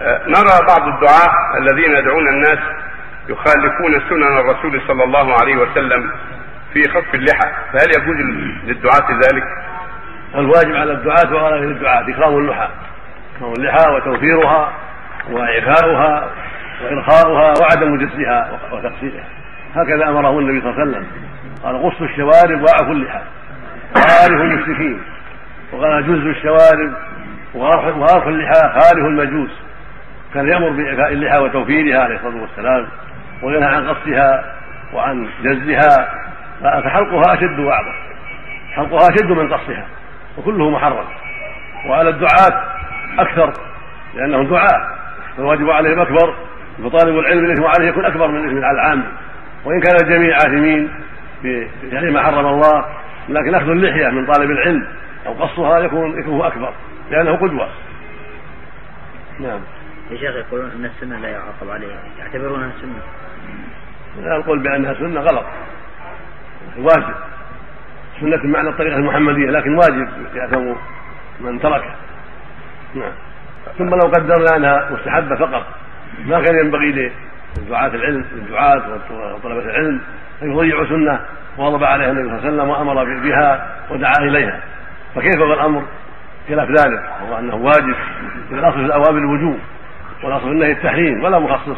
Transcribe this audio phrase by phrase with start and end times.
[0.00, 2.58] آه، نرى بعض الدعاة الذين يدعون الناس
[3.28, 6.10] يخالفون سنن الرسول صلى الله عليه وسلم
[6.72, 7.50] في خف اللحى.
[7.72, 8.16] فهل يجوز
[8.64, 9.44] للدعاة ذلك؟
[10.34, 12.68] الواجب على الدعاة وعلى غير الدعاة إكرام اللحى.
[13.36, 14.72] إكرام اللحى وتوفيرها
[15.30, 16.30] وإعفاؤها
[16.82, 19.24] وإرخاؤها وعدم جسها وتقصيرها
[19.74, 21.06] هكذا أمره النبي صلى الله عليه وسلم.
[21.64, 23.20] قال قصوا الشوارب وأعفوا اللحى.
[23.94, 25.02] خالف المشركين.
[25.72, 26.94] وقال جز الشوارب
[27.54, 29.50] وغرف اللحى خالف المجوس.
[30.34, 32.86] كان يأمر بإعفاء اللحى وتوفيرها عليه الصلاة والسلام
[33.42, 34.54] وينهى عن قصها
[34.94, 36.08] وعن جزها
[36.62, 37.94] فحلقها أشد وأعظم.
[38.74, 39.86] حلقها أشد من قصها
[40.38, 41.04] وكله محرم.
[41.88, 42.64] وعلى الدعاة
[43.18, 43.52] أكثر
[44.14, 44.88] لأنهم دعاة
[45.36, 46.34] فالواجب عليهم أكبر
[46.84, 49.04] فطالب العلم الإثم عليه يكون أكبر من الإثم على العام.
[49.64, 50.90] وإن كان الجميع آثمين
[51.44, 52.84] بفعل ما حرم الله
[53.28, 54.86] لكن أخذ اللحية من طالب العلم
[55.26, 56.72] أو قصها يكون إثمه أكبر.
[57.10, 57.68] لأنه قدوة.
[59.40, 59.60] نعم.
[60.10, 61.98] يا شيخ يقولون أن السنة لا يعاقب عليها.
[62.18, 64.36] يعتبرونها سنة.
[64.36, 65.44] القول بأنها سنة غلط.
[66.78, 67.14] واجب.
[68.20, 70.74] سنة بمعنى الطريقة المحمدية لكن واجب يأثم
[71.40, 71.94] من تركه
[72.94, 73.12] نعم.
[73.78, 75.66] ثم لو قدرنا أنها مستحبة فقط.
[76.26, 77.12] ما كان ينبغي
[77.56, 80.00] لدعاة العلم للدعاة وطلبة العلم
[80.42, 81.20] أن يضيعوا سنة
[81.58, 84.60] وغضب عليها النبي صلى الله عليه وسلم وأمر بها ودعا إليها.
[85.14, 85.84] فكيف الأمر؟
[86.48, 87.94] خلاف ذلك وهو أنه واجب
[88.52, 89.58] الأصل في الأوامر الوجوب
[90.24, 91.76] والأصل في النهي التحريم ولا مخصص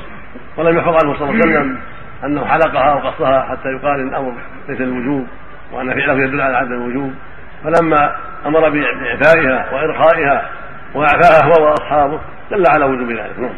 [0.57, 1.79] ولم يحفظ عنه صلى الله عليه وسلم
[2.25, 4.33] أنه حلقها أو قصها حتى يقال إن الأمر
[4.69, 5.27] ليس الوجوب
[5.73, 7.15] وأن فعله يدل على عدم الوجوب.
[7.65, 10.49] فلما أمر بإعفائها وإرخائها
[10.95, 13.39] وأعفاها هو وأصحابه دل على وجوب ذلك.
[13.39, 13.51] نعم.